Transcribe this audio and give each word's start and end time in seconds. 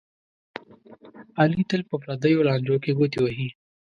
علي 1.39 1.63
تل 1.69 1.81
په 1.89 1.95
پردیو 2.03 2.45
لانجو 2.47 2.75
کې 2.83 2.91
ګوتې 2.97 3.19
وهي. 3.21 3.47